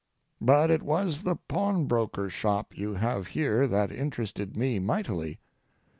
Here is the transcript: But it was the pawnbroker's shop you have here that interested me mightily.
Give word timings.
But 0.41 0.71
it 0.71 0.81
was 0.81 1.21
the 1.21 1.35
pawnbroker's 1.35 2.33
shop 2.33 2.75
you 2.75 2.95
have 2.95 3.27
here 3.37 3.67
that 3.67 3.91
interested 3.91 4.57
me 4.57 4.79
mightily. 4.79 5.39